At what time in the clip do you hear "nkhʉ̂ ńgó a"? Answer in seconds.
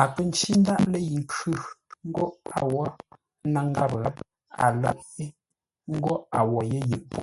1.22-2.58